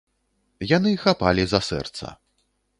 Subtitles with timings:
[0.77, 2.05] Яны хапалі за сэрца.